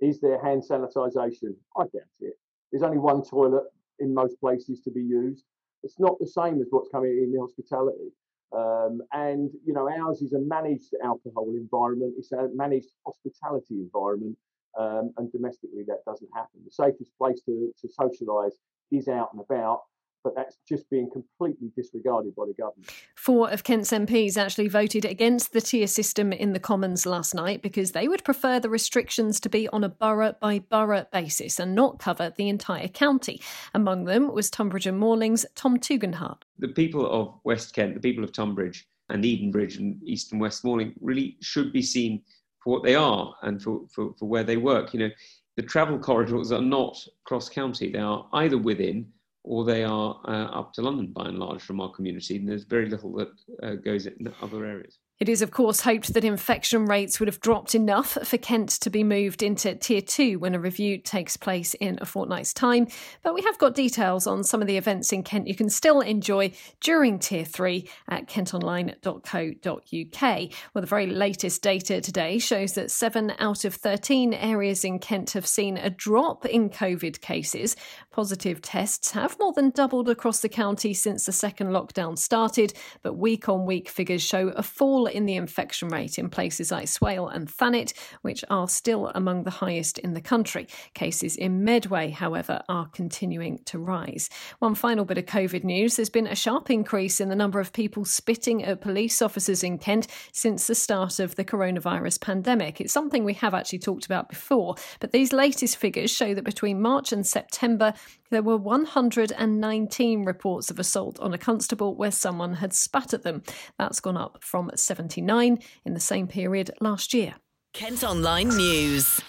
Is 0.01 0.19
there 0.21 0.41
hand 0.41 0.63
sanitisation? 0.63 1.55
I 1.77 1.83
doubt 1.83 2.19
it. 2.21 2.37
There's 2.71 2.83
only 2.83 2.97
one 2.97 3.23
toilet 3.23 3.65
in 3.99 4.13
most 4.13 4.39
places 4.39 4.81
to 4.81 4.91
be 4.91 5.01
used. 5.01 5.43
It's 5.83 5.99
not 5.99 6.19
the 6.19 6.27
same 6.27 6.61
as 6.61 6.67
what's 6.69 6.89
coming 6.89 7.11
in 7.11 7.31
the 7.31 7.39
hospitality. 7.39 8.11
Um, 8.55 9.01
and 9.13 9.51
you 9.65 9.73
know, 9.73 9.89
ours 9.89 10.21
is 10.21 10.33
a 10.33 10.39
managed 10.39 10.93
alcohol 11.03 11.49
environment. 11.49 12.15
It's 12.17 12.31
a 12.31 12.49
managed 12.53 12.89
hospitality 13.05 13.75
environment, 13.75 14.37
um, 14.77 15.13
and 15.17 15.31
domestically 15.31 15.83
that 15.87 16.03
doesn't 16.05 16.29
happen. 16.33 16.61
The 16.65 16.71
safest 16.71 17.11
place 17.17 17.41
to, 17.45 17.71
to 17.81 17.87
socialise 17.87 18.53
is 18.91 19.07
out 19.07 19.29
and 19.33 19.41
about 19.41 19.81
but 20.23 20.35
that's 20.35 20.57
just 20.67 20.89
being 20.89 21.09
completely 21.11 21.71
disregarded 21.75 22.35
by 22.35 22.45
the 22.45 22.53
government. 22.53 22.91
Four 23.15 23.49
of 23.49 23.63
Kent's 23.63 23.91
MPs 23.91 24.37
actually 24.37 24.67
voted 24.67 25.05
against 25.05 25.53
the 25.53 25.61
tier 25.61 25.87
system 25.87 26.33
in 26.33 26.53
the 26.53 26.59
Commons 26.59 27.05
last 27.05 27.33
night 27.33 27.61
because 27.61 27.91
they 27.91 28.07
would 28.07 28.23
prefer 28.23 28.59
the 28.59 28.69
restrictions 28.69 29.39
to 29.39 29.49
be 29.49 29.67
on 29.69 29.83
a 29.83 29.89
borough 29.89 30.35
by 30.39 30.59
borough 30.59 31.05
basis 31.11 31.59
and 31.59 31.75
not 31.75 31.99
cover 31.99 32.33
the 32.35 32.49
entire 32.49 32.87
county. 32.87 33.41
Among 33.73 34.05
them 34.05 34.33
was 34.33 34.49
Tonbridge 34.49 34.87
and 34.87 34.99
Malling's 34.99 35.45
Tom 35.55 35.77
Tugendhat. 35.77 36.41
The 36.57 36.69
people 36.69 37.09
of 37.09 37.33
West 37.43 37.73
Kent, 37.73 37.93
the 37.93 37.99
people 37.99 38.23
of 38.23 38.31
Tonbridge 38.31 38.87
and 39.09 39.23
Edenbridge 39.23 39.77
and 39.77 40.01
East 40.03 40.31
and 40.31 40.41
West 40.41 40.63
Malling 40.63 40.93
really 41.01 41.37
should 41.41 41.73
be 41.73 41.81
seen 41.81 42.21
for 42.63 42.73
what 42.73 42.83
they 42.83 42.95
are 42.95 43.33
and 43.43 43.61
for, 43.61 43.81
for, 43.89 44.13
for 44.19 44.25
where 44.25 44.43
they 44.43 44.57
work. 44.57 44.93
You 44.93 44.99
know, 44.99 45.09
the 45.55 45.63
travel 45.63 45.99
corridors 45.99 46.51
are 46.51 46.61
not 46.61 46.97
cross 47.25 47.49
county, 47.49 47.91
they 47.91 47.99
are 47.99 48.27
either 48.33 48.57
within 48.57 49.07
or 49.43 49.63
they 49.63 49.83
are 49.83 50.19
uh, 50.25 50.59
up 50.59 50.73
to 50.73 50.81
London 50.81 51.11
by 51.13 51.27
and 51.27 51.39
large 51.39 51.61
from 51.61 51.79
our 51.79 51.91
community, 51.91 52.37
and 52.37 52.47
there's 52.47 52.65
very 52.65 52.89
little 52.89 53.13
that 53.13 53.29
uh, 53.63 53.75
goes 53.75 54.05
in 54.05 54.33
other 54.41 54.65
areas. 54.65 54.99
It 55.19 55.27
is, 55.27 55.41
of 55.41 55.51
course, 55.51 55.81
hoped 55.81 56.13
that 56.13 56.23
infection 56.23 56.85
rates 56.85 57.19
would 57.19 57.27
have 57.27 57.41
dropped 57.41 57.75
enough 57.75 58.17
for 58.23 58.37
Kent 58.37 58.69
to 58.69 58.89
be 58.89 59.03
moved 59.03 59.43
into 59.43 59.75
Tier 59.75 59.99
2 59.99 60.39
when 60.39 60.55
a 60.55 60.59
review 60.61 60.97
takes 60.97 61.35
place 61.35 61.73
in 61.73 61.97
a 61.99 62.05
fortnight's 62.05 62.53
time. 62.53 62.87
But 63.21 63.33
we 63.33 63.41
have 63.41 63.57
got 63.57 63.75
details 63.75 64.27
on 64.27 64.45
some 64.45 64.61
of 64.61 64.67
the 64.67 64.77
events 64.77 65.11
in 65.11 65.23
Kent 65.23 65.49
you 65.49 65.55
can 65.55 65.69
still 65.69 65.99
enjoy 65.99 66.53
during 66.79 67.19
Tier 67.19 67.43
3 67.43 67.85
at 68.07 68.29
kentonline.co.uk. 68.29 70.51
Well, 70.73 70.81
the 70.81 70.87
very 70.87 71.07
latest 71.07 71.61
data 71.61 71.99
today 71.99 72.39
shows 72.39 72.75
that 72.75 72.89
7 72.89 73.33
out 73.39 73.65
of 73.65 73.75
13 73.75 74.33
areas 74.33 74.85
in 74.85 74.99
Kent 74.99 75.31
have 75.31 75.45
seen 75.45 75.75
a 75.75 75.89
drop 75.89 76.45
in 76.45 76.69
COVID 76.69 77.19
cases. 77.19 77.75
Positive 78.09 78.61
tests 78.61 79.11
have 79.11 79.37
more 79.37 79.51
than 79.51 79.71
doubled 79.71 80.07
across 80.07 80.39
the 80.39 80.47
county 80.47 80.93
since 80.93 81.25
the 81.25 81.33
second 81.33 81.71
lockdown 81.71 82.17
started, 82.17 82.71
but 83.03 83.17
week 83.17 83.49
on 83.49 83.65
week 83.65 83.89
figures 83.89 84.21
show 84.21 84.53
a 84.55 84.63
fall 84.63 85.08
in 85.11 85.25
the 85.25 85.35
infection 85.35 85.89
rate 85.89 86.17
in 86.17 86.29
places 86.29 86.71
like 86.71 86.87
Swale 86.87 87.27
and 87.27 87.49
Thanet, 87.49 87.93
which 88.21 88.43
are 88.49 88.67
still 88.67 89.11
among 89.15 89.43
the 89.43 89.49
highest 89.49 89.97
in 89.99 90.13
the 90.13 90.21
country. 90.21 90.67
Cases 90.93 91.35
in 91.35 91.63
Medway, 91.63 92.09
however, 92.09 92.61
are 92.69 92.87
continuing 92.87 93.59
to 93.65 93.79
rise. 93.79 94.29
One 94.59 94.75
final 94.75 95.05
bit 95.05 95.17
of 95.17 95.25
COVID 95.25 95.63
news 95.63 95.95
there's 95.95 96.09
been 96.09 96.27
a 96.27 96.35
sharp 96.35 96.69
increase 96.69 97.19
in 97.19 97.29
the 97.29 97.35
number 97.35 97.59
of 97.59 97.73
people 97.73 98.05
spitting 98.05 98.63
at 98.63 98.81
police 98.81 99.21
officers 99.21 99.63
in 99.63 99.77
Kent 99.77 100.07
since 100.31 100.67
the 100.67 100.75
start 100.75 101.19
of 101.19 101.35
the 101.35 101.45
coronavirus 101.45 102.21
pandemic. 102.21 102.79
It's 102.79 102.93
something 102.93 103.23
we 103.23 103.33
have 103.35 103.53
actually 103.53 103.79
talked 103.79 104.05
about 104.05 104.29
before, 104.29 104.75
but 104.99 105.11
these 105.11 105.33
latest 105.33 105.77
figures 105.77 106.11
show 106.11 106.33
that 106.33 106.43
between 106.43 106.81
March 106.81 107.11
and 107.11 107.25
September, 107.25 107.93
there 108.31 108.43
were 108.43 108.57
119 108.57 110.23
reports 110.23 110.69
of 110.69 110.79
assault 110.79 111.19
on 111.19 111.33
a 111.33 111.37
constable 111.37 111.95
where 111.95 112.11
someone 112.11 112.53
had 112.55 112.73
spat 112.73 113.13
at 113.13 113.23
them. 113.23 113.41
That's 113.77 113.99
gone 113.99 114.17
up 114.17 114.43
from 114.43 114.69
79 114.99 115.59
in 115.85 115.93
the 115.93 115.99
same 115.99 116.27
period 116.27 116.71
last 116.81 117.13
year. 117.13 117.35
Kent 117.73 118.03
Online 118.03 118.49
News. 118.49 119.21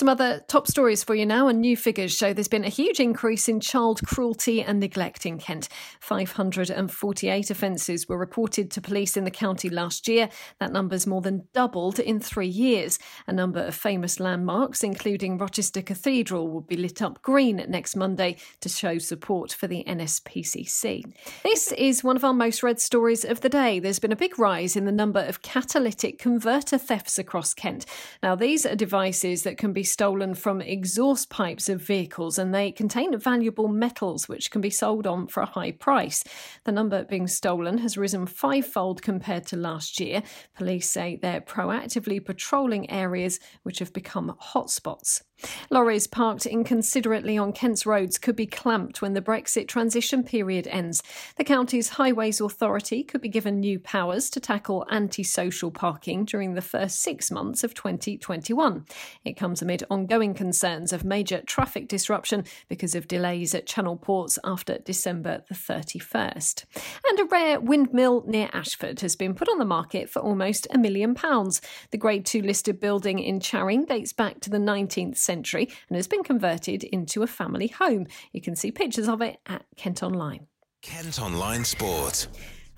Some 0.00 0.08
other 0.08 0.42
top 0.48 0.66
stories 0.66 1.04
for 1.04 1.14
you 1.14 1.26
now, 1.26 1.48
and 1.48 1.60
new 1.60 1.76
figures 1.76 2.16
show 2.16 2.32
there's 2.32 2.48
been 2.48 2.64
a 2.64 2.70
huge 2.70 3.00
increase 3.00 3.50
in 3.50 3.60
child 3.60 4.00
cruelty 4.06 4.62
and 4.62 4.80
neglect 4.80 5.26
in 5.26 5.36
Kent. 5.38 5.68
548 6.00 7.50
offences 7.50 8.08
were 8.08 8.16
reported 8.16 8.70
to 8.70 8.80
police 8.80 9.18
in 9.18 9.24
the 9.24 9.30
county 9.30 9.68
last 9.68 10.08
year. 10.08 10.30
That 10.58 10.72
number's 10.72 11.06
more 11.06 11.20
than 11.20 11.48
doubled 11.52 11.98
in 11.98 12.18
three 12.18 12.48
years. 12.48 12.98
A 13.26 13.32
number 13.34 13.62
of 13.62 13.74
famous 13.74 14.18
landmarks, 14.18 14.82
including 14.82 15.36
Rochester 15.36 15.82
Cathedral, 15.82 16.48
will 16.48 16.62
be 16.62 16.78
lit 16.78 17.02
up 17.02 17.20
green 17.20 17.62
next 17.68 17.94
Monday 17.94 18.38
to 18.62 18.70
show 18.70 18.96
support 18.96 19.52
for 19.52 19.66
the 19.66 19.84
NSPCC. 19.86 21.12
This 21.42 21.72
is 21.72 22.02
one 22.02 22.16
of 22.16 22.24
our 22.24 22.32
most 22.32 22.62
read 22.62 22.80
stories 22.80 23.22
of 23.22 23.42
the 23.42 23.50
day. 23.50 23.78
There's 23.78 23.98
been 23.98 24.12
a 24.12 24.16
big 24.16 24.38
rise 24.38 24.76
in 24.76 24.86
the 24.86 24.92
number 24.92 25.20
of 25.20 25.42
catalytic 25.42 26.18
converter 26.18 26.78
thefts 26.78 27.18
across 27.18 27.52
Kent. 27.52 27.84
Now, 28.22 28.34
these 28.34 28.64
are 28.64 28.74
devices 28.74 29.42
that 29.42 29.58
can 29.58 29.74
be 29.74 29.84
stolen 29.90 30.34
from 30.34 30.60
exhaust 30.60 31.30
pipes 31.30 31.68
of 31.68 31.82
vehicles 31.82 32.38
and 32.38 32.54
they 32.54 32.70
contain 32.72 33.18
valuable 33.18 33.68
metals 33.68 34.28
which 34.28 34.50
can 34.50 34.60
be 34.60 34.70
sold 34.70 35.06
on 35.06 35.26
for 35.26 35.42
a 35.42 35.46
high 35.46 35.72
price. 35.72 36.24
The 36.64 36.72
number 36.72 37.04
being 37.04 37.26
stolen 37.26 37.78
has 37.78 37.98
risen 37.98 38.26
fivefold 38.26 39.02
compared 39.02 39.46
to 39.48 39.56
last 39.56 40.00
year. 40.00 40.22
Police 40.54 40.90
say 40.90 41.18
they're 41.20 41.40
proactively 41.40 42.24
patrolling 42.24 42.90
areas 42.90 43.40
which 43.62 43.78
have 43.78 43.92
become 43.92 44.36
hotspots. 44.40 45.22
Lorries 45.70 46.06
parked 46.06 46.46
inconsiderately 46.46 47.38
on 47.38 47.52
Kent's 47.52 47.86
roads 47.86 48.18
could 48.18 48.36
be 48.36 48.46
clamped 48.46 49.00
when 49.00 49.14
the 49.14 49.22
Brexit 49.22 49.68
transition 49.68 50.22
period 50.22 50.66
ends. 50.66 51.02
The 51.36 51.44
county's 51.44 51.90
Highways 51.90 52.40
Authority 52.40 53.02
could 53.02 53.20
be 53.20 53.28
given 53.28 53.60
new 53.60 53.78
powers 53.78 54.28
to 54.30 54.40
tackle 54.40 54.86
antisocial 54.90 55.70
parking 55.70 56.24
during 56.24 56.54
the 56.54 56.60
first 56.60 57.00
six 57.00 57.30
months 57.30 57.64
of 57.64 57.74
2021. 57.74 58.84
It 59.24 59.36
comes 59.36 59.62
amid 59.62 59.69
ongoing 59.90 60.34
concerns 60.34 60.92
of 60.92 61.04
major 61.04 61.42
traffic 61.46 61.88
disruption 61.88 62.44
because 62.68 62.94
of 62.94 63.08
delays 63.08 63.54
at 63.54 63.66
channel 63.66 63.96
ports 63.96 64.38
after 64.44 64.78
December 64.78 65.42
the 65.48 65.54
31st. 65.54 66.64
And 67.08 67.20
a 67.20 67.24
rare 67.24 67.60
windmill 67.60 68.24
near 68.26 68.50
Ashford 68.52 69.00
has 69.00 69.16
been 69.16 69.34
put 69.34 69.48
on 69.48 69.58
the 69.58 69.64
market 69.64 70.10
for 70.10 70.20
almost 70.20 70.66
a 70.70 70.78
million 70.78 71.14
pounds. 71.14 71.60
The 71.90 71.98
Grade 71.98 72.26
2 72.26 72.42
listed 72.42 72.80
building 72.80 73.18
in 73.18 73.40
Charing 73.40 73.84
dates 73.84 74.12
back 74.12 74.40
to 74.40 74.50
the 74.50 74.58
19th 74.58 75.16
century 75.16 75.60
century 75.60 75.76
and 75.88 75.96
has 75.96 76.08
been 76.08 76.22
converted 76.22 76.84
into 76.84 77.22
a 77.22 77.26
family 77.26 77.68
home. 77.68 78.06
You 78.32 78.40
can 78.40 78.56
see 78.56 78.70
pictures 78.70 79.08
of 79.08 79.22
it 79.22 79.38
at 79.46 79.64
Kent 79.76 80.02
Online. 80.02 80.46
Kent 80.82 81.20
Online 81.20 81.64
Sport. 81.64 82.26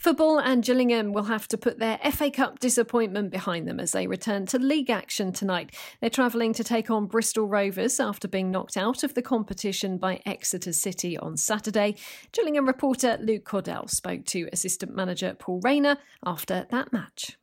Football 0.02 0.40
and 0.40 0.64
Gillingham 0.64 1.12
will 1.12 1.23
have 1.23 1.47
to 1.47 1.56
put 1.56 1.78
their 1.78 1.97
FA 2.11 2.28
Cup 2.28 2.59
disappointment 2.59 3.30
behind 3.30 3.68
them 3.68 3.78
as 3.78 3.92
they 3.92 4.09
return 4.09 4.47
to 4.47 4.59
league 4.59 4.90
action 4.90 5.32
tonight. 5.32 5.76
They're 6.00 6.11
travelling 6.11 6.52
to 6.54 6.64
take 6.64 6.90
on 6.90 7.06
Bristol 7.06 7.47
Rovers 7.47 8.00
after 8.00 8.26
being 8.26 8.50
knocked 8.50 8.76
out 8.76 9.04
of 9.04 9.14
the 9.14 9.23
competition 9.23 9.99
by 9.99 10.21
Exeter 10.26 10.73
City 10.73 11.16
on 11.16 11.37
Saturday. 11.37 11.94
Gillingham 12.32 12.66
reporter 12.66 13.16
Luke 13.21 13.44
Cawdell 13.44 13.87
spoke 13.87 14.25
to 14.25 14.49
assistant 14.52 14.92
manager 14.92 15.37
Paul 15.38 15.61
Raynor 15.62 15.99
after 16.26 16.66
that 16.73 16.92
match 16.92 17.37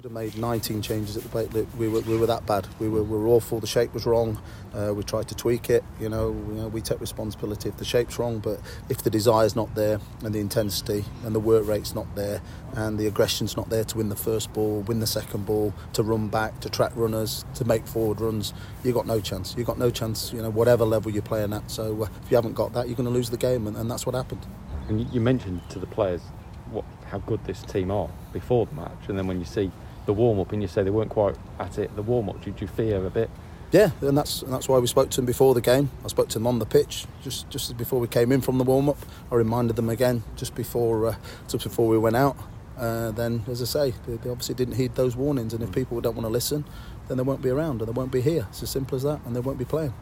could 0.00 0.10
have 0.10 0.12
made 0.12 0.34
19 0.38 0.80
changes 0.80 1.14
at 1.14 1.22
the 1.22 1.28
plate. 1.28 1.52
We 1.76 1.86
were, 1.86 2.00
we 2.00 2.16
were 2.16 2.24
that 2.24 2.46
bad. 2.46 2.66
We 2.78 2.88
were, 2.88 3.02
we 3.02 3.18
were 3.18 3.26
awful. 3.26 3.60
The 3.60 3.66
shape 3.66 3.92
was 3.92 4.06
wrong. 4.06 4.40
Uh, 4.72 4.94
we 4.94 5.02
tried 5.02 5.28
to 5.28 5.34
tweak 5.34 5.68
it. 5.68 5.84
You 6.00 6.08
know, 6.08 6.30
you 6.30 6.54
know, 6.54 6.68
we 6.68 6.80
take 6.80 7.02
responsibility 7.02 7.68
if 7.68 7.76
the 7.76 7.84
shape's 7.84 8.18
wrong, 8.18 8.38
but 8.38 8.60
if 8.88 9.02
the 9.02 9.10
desire's 9.10 9.54
not 9.54 9.74
there 9.74 10.00
and 10.24 10.34
the 10.34 10.38
intensity 10.38 11.04
and 11.22 11.34
the 11.34 11.40
work 11.40 11.66
rate's 11.66 11.94
not 11.94 12.06
there 12.14 12.40
and 12.76 12.98
the 12.98 13.08
aggression's 13.08 13.58
not 13.58 13.68
there 13.68 13.84
to 13.84 13.98
win 13.98 14.08
the 14.08 14.16
first 14.16 14.50
ball, 14.54 14.80
win 14.80 15.00
the 15.00 15.06
second 15.06 15.44
ball, 15.44 15.74
to 15.92 16.02
run 16.02 16.28
back, 16.28 16.58
to 16.60 16.70
track 16.70 16.92
runners, 16.94 17.44
to 17.56 17.66
make 17.66 17.86
forward 17.86 18.22
runs, 18.22 18.54
you 18.82 18.94
got 18.94 19.06
no 19.06 19.20
chance. 19.20 19.54
You 19.58 19.64
got 19.64 19.78
no 19.78 19.90
chance. 19.90 20.32
You 20.32 20.40
know, 20.40 20.50
whatever 20.50 20.86
level 20.86 21.10
you're 21.10 21.20
playing 21.20 21.52
at. 21.52 21.70
So 21.70 22.04
uh, 22.04 22.08
if 22.24 22.30
you 22.30 22.36
haven't 22.36 22.54
got 22.54 22.72
that, 22.72 22.86
you're 22.86 22.96
going 22.96 23.08
to 23.08 23.12
lose 23.12 23.28
the 23.28 23.36
game, 23.36 23.66
and, 23.66 23.76
and 23.76 23.90
that's 23.90 24.06
what 24.06 24.14
happened. 24.14 24.46
And 24.88 25.12
you 25.12 25.20
mentioned 25.20 25.60
to 25.68 25.78
the 25.78 25.86
players 25.86 26.22
what 26.70 26.86
how 27.10 27.18
good 27.18 27.44
this 27.44 27.60
team 27.62 27.90
are 27.90 28.08
before 28.32 28.64
the 28.64 28.74
match, 28.74 29.08
and 29.08 29.18
then 29.18 29.26
when 29.26 29.38
you 29.38 29.44
see 29.44 29.70
the 30.06 30.12
warm 30.12 30.40
up 30.40 30.52
and 30.52 30.62
you 30.62 30.68
say 30.68 30.82
they 30.82 30.90
weren't 30.90 31.10
quite 31.10 31.36
at 31.58 31.78
it 31.78 31.94
the 31.96 32.02
warm 32.02 32.28
up. 32.28 32.42
Did 32.42 32.60
you 32.60 32.66
fear 32.66 33.04
a 33.04 33.10
bit? 33.10 33.30
Yeah, 33.72 33.90
and 34.00 34.18
that's 34.18 34.42
and 34.42 34.52
that's 34.52 34.68
why 34.68 34.78
we 34.78 34.88
spoke 34.88 35.10
to 35.10 35.16
them 35.16 35.26
before 35.26 35.54
the 35.54 35.60
game. 35.60 35.90
I 36.04 36.08
spoke 36.08 36.28
to 36.30 36.38
them 36.38 36.46
on 36.46 36.58
the 36.58 36.66
pitch 36.66 37.06
just 37.22 37.48
just 37.50 37.76
before 37.76 38.00
we 38.00 38.08
came 38.08 38.32
in 38.32 38.40
from 38.40 38.58
the 38.58 38.64
warm 38.64 38.88
up. 38.88 38.98
I 39.30 39.36
reminded 39.36 39.76
them 39.76 39.88
again 39.88 40.24
just 40.34 40.54
before 40.54 41.06
uh, 41.06 41.14
just 41.48 41.64
before 41.64 41.86
we 41.86 41.96
went 41.96 42.16
out. 42.16 42.36
Uh, 42.76 43.10
then, 43.10 43.44
as 43.46 43.60
I 43.60 43.66
say, 43.66 43.94
they, 44.06 44.16
they, 44.16 44.30
obviously 44.30 44.54
didn't 44.54 44.74
heed 44.74 44.94
those 44.94 45.14
warnings, 45.14 45.52
and 45.52 45.62
if 45.62 45.70
people 45.70 46.00
don't 46.00 46.14
want 46.14 46.24
to 46.24 46.32
listen, 46.32 46.64
then 47.08 47.18
they 47.18 47.22
won't 47.22 47.42
be 47.42 47.50
around 47.50 47.82
and 47.82 47.88
they 47.88 47.92
won't 47.92 48.10
be 48.10 48.22
here. 48.22 48.46
It's 48.48 48.62
as 48.62 48.70
simple 48.70 48.96
as 48.96 49.02
that, 49.02 49.20
and 49.26 49.36
they 49.36 49.40
won't 49.40 49.58
be 49.58 49.66
playing. 49.66 49.92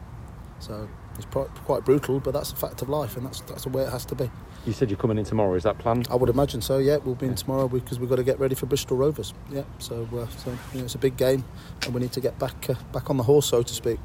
So 0.59 0.87
it's 1.19 1.59
quite 1.65 1.85
brutal, 1.85 2.19
but 2.19 2.33
that's 2.33 2.51
a 2.51 2.55
fact 2.55 2.81
of 2.81 2.89
life, 2.89 3.17
and 3.17 3.25
that's 3.25 3.41
that's 3.41 3.63
the 3.63 3.69
way 3.69 3.83
it 3.83 3.89
has 3.89 4.05
to 4.05 4.15
be. 4.15 4.29
You 4.65 4.73
said 4.73 4.89
you're 4.89 4.99
coming 4.99 5.17
in 5.17 5.25
tomorrow. 5.25 5.53
Is 5.55 5.63
that 5.63 5.77
planned? 5.77 6.07
I 6.09 6.15
would 6.15 6.29
imagine 6.29 6.61
so. 6.61 6.77
Yeah, 6.77 6.97
we'll 6.97 7.15
be 7.15 7.27
in 7.27 7.35
tomorrow 7.35 7.67
because 7.67 7.99
we've 7.99 8.09
got 8.09 8.17
to 8.17 8.23
get 8.23 8.39
ready 8.39 8.55
for 8.55 8.65
Bristol 8.65 8.97
Rovers. 8.97 9.33
Yeah, 9.51 9.63
so 9.77 10.07
uh, 10.13 10.27
so 10.37 10.51
you 10.73 10.79
know, 10.79 10.85
it's 10.85 10.95
a 10.95 10.99
big 10.99 11.17
game, 11.17 11.43
and 11.83 11.93
we 11.93 12.01
need 12.01 12.11
to 12.13 12.21
get 12.21 12.37
back 12.39 12.69
uh, 12.69 12.75
back 12.91 13.09
on 13.09 13.17
the 13.17 13.23
horse, 13.23 13.47
so 13.47 13.61
to 13.61 13.73
speak. 13.73 13.99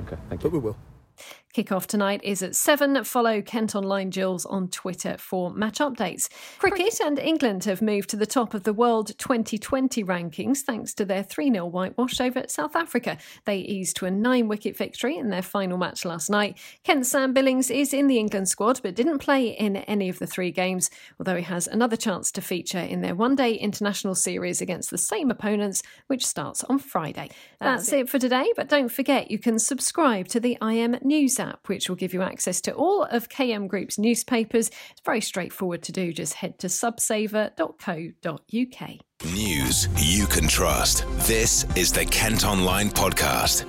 Okay, 0.00 0.16
thank 0.28 0.42
you. 0.42 0.50
But 0.50 0.52
we 0.52 0.58
will. 0.60 0.76
Kickoff 1.58 1.88
tonight 1.88 2.20
is 2.22 2.40
at 2.44 2.54
7. 2.54 3.02
Follow 3.02 3.42
Kent 3.42 3.74
Online 3.74 4.10
Gills 4.10 4.46
on 4.46 4.68
Twitter 4.68 5.16
for 5.18 5.50
match 5.50 5.80
updates. 5.80 6.28
Cricket 6.56 7.00
and 7.00 7.18
England 7.18 7.64
have 7.64 7.82
moved 7.82 8.10
to 8.10 8.16
the 8.16 8.26
top 8.26 8.54
of 8.54 8.62
the 8.62 8.72
World 8.72 9.18
2020 9.18 10.04
rankings 10.04 10.58
thanks 10.58 10.94
to 10.94 11.04
their 11.04 11.24
3 11.24 11.50
0 11.50 11.66
whitewash 11.66 12.20
over 12.20 12.44
South 12.46 12.76
Africa. 12.76 13.18
They 13.44 13.56
eased 13.56 13.96
to 13.96 14.06
a 14.06 14.10
nine 14.12 14.46
wicket 14.46 14.76
victory 14.76 15.16
in 15.16 15.30
their 15.30 15.42
final 15.42 15.78
match 15.78 16.04
last 16.04 16.30
night. 16.30 16.56
Kent 16.84 17.06
Sam 17.06 17.32
Billings 17.32 17.72
is 17.72 17.92
in 17.92 18.06
the 18.06 18.18
England 18.18 18.48
squad 18.48 18.78
but 18.80 18.94
didn't 18.94 19.18
play 19.18 19.48
in 19.48 19.78
any 19.78 20.08
of 20.08 20.20
the 20.20 20.28
three 20.28 20.52
games, 20.52 20.90
although 21.18 21.34
he 21.34 21.42
has 21.42 21.66
another 21.66 21.96
chance 21.96 22.30
to 22.30 22.40
feature 22.40 22.78
in 22.78 23.00
their 23.00 23.16
one 23.16 23.34
day 23.34 23.54
international 23.54 24.14
series 24.14 24.60
against 24.60 24.90
the 24.90 24.98
same 24.98 25.28
opponents, 25.28 25.82
which 26.06 26.24
starts 26.24 26.62
on 26.62 26.78
Friday. 26.78 27.30
That's, 27.58 27.86
That's 27.86 27.92
it. 27.94 27.98
it 28.02 28.08
for 28.10 28.20
today, 28.20 28.52
but 28.54 28.68
don't 28.68 28.92
forget 28.92 29.32
you 29.32 29.40
can 29.40 29.58
subscribe 29.58 30.28
to 30.28 30.38
the 30.38 30.56
KM 30.62 31.02
News 31.02 31.40
app, 31.48 31.68
which 31.68 31.88
will 31.88 31.96
give 31.96 32.14
you 32.14 32.22
access 32.22 32.60
to 32.62 32.72
all 32.72 33.02
of 33.04 33.28
KM 33.28 33.68
Group's 33.68 33.98
newspapers. 33.98 34.70
It's 34.90 35.00
very 35.04 35.20
straightforward 35.20 35.82
to 35.84 35.92
do. 35.92 36.12
Just 36.12 36.34
head 36.34 36.58
to 36.60 36.68
subsaver.co.uk. 36.68 38.90
News 39.34 39.88
you 39.96 40.26
can 40.26 40.46
trust. 40.46 41.04
This 41.26 41.64
is 41.76 41.92
the 41.92 42.04
Kent 42.04 42.46
Online 42.46 42.88
Podcast. 42.88 43.64